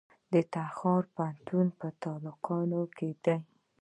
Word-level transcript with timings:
د 0.33 0.35
تخار 0.53 1.03
پوهنتون 1.15 1.67
په 1.79 1.87
تالقان 2.03 2.71
کې 2.95 3.09
دی 3.23 3.37